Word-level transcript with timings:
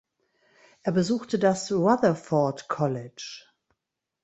Er 0.81 0.93
besuchte 0.93 1.37
das 1.37 1.71
Rutherford 1.71 2.67
College. 2.67 3.43